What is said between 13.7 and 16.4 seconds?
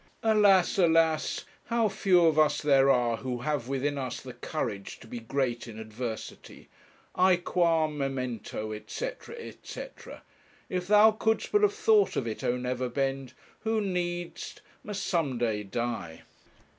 need'st must some day die.